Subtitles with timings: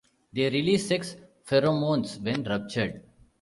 [0.33, 1.15] They release sex
[1.45, 3.03] pheromones when ruptured.